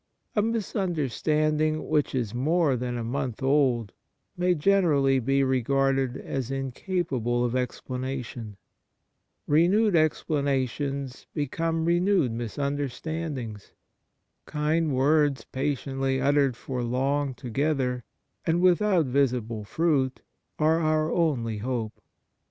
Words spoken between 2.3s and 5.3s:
more than a month old may generally